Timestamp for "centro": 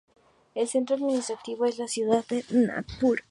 0.67-0.95